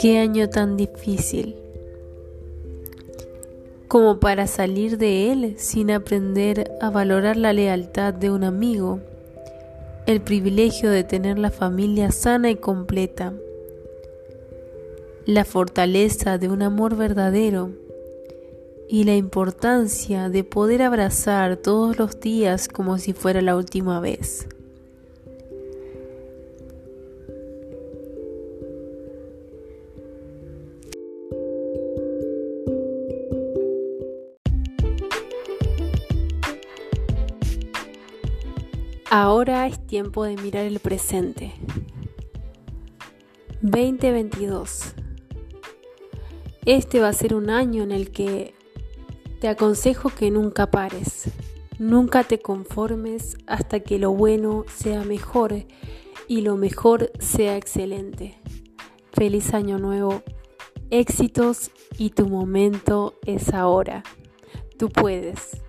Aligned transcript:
Qué 0.00 0.16
año 0.16 0.48
tan 0.48 0.78
difícil 0.78 1.56
como 3.86 4.18
para 4.18 4.46
salir 4.46 4.96
de 4.96 5.30
él 5.30 5.56
sin 5.58 5.90
aprender 5.90 6.70
a 6.80 6.88
valorar 6.88 7.36
la 7.36 7.52
lealtad 7.52 8.14
de 8.14 8.30
un 8.30 8.42
amigo, 8.42 9.00
el 10.06 10.22
privilegio 10.22 10.90
de 10.90 11.04
tener 11.04 11.38
la 11.38 11.50
familia 11.50 12.12
sana 12.12 12.48
y 12.48 12.56
completa, 12.56 13.34
la 15.26 15.44
fortaleza 15.44 16.38
de 16.38 16.48
un 16.48 16.62
amor 16.62 16.96
verdadero 16.96 17.72
y 18.88 19.04
la 19.04 19.16
importancia 19.16 20.30
de 20.30 20.44
poder 20.44 20.80
abrazar 20.80 21.58
todos 21.58 21.98
los 21.98 22.18
días 22.20 22.68
como 22.68 22.96
si 22.96 23.12
fuera 23.12 23.42
la 23.42 23.54
última 23.54 24.00
vez. 24.00 24.48
Ahora 39.12 39.66
es 39.66 39.84
tiempo 39.88 40.22
de 40.22 40.36
mirar 40.36 40.66
el 40.66 40.78
presente. 40.78 41.52
2022. 43.60 44.94
Este 46.64 47.00
va 47.00 47.08
a 47.08 47.12
ser 47.12 47.34
un 47.34 47.50
año 47.50 47.82
en 47.82 47.90
el 47.90 48.12
que 48.12 48.54
te 49.40 49.48
aconsejo 49.48 50.10
que 50.10 50.30
nunca 50.30 50.70
pares, 50.70 51.28
nunca 51.80 52.22
te 52.22 52.38
conformes 52.38 53.36
hasta 53.48 53.80
que 53.80 53.98
lo 53.98 54.12
bueno 54.12 54.64
sea 54.72 55.02
mejor 55.02 55.66
y 56.28 56.42
lo 56.42 56.56
mejor 56.56 57.10
sea 57.18 57.56
excelente. 57.56 58.38
Feliz 59.12 59.54
año 59.54 59.78
nuevo, 59.78 60.22
éxitos 60.90 61.72
y 61.98 62.10
tu 62.10 62.28
momento 62.28 63.18
es 63.26 63.52
ahora. 63.54 64.04
Tú 64.78 64.88
puedes. 64.88 65.60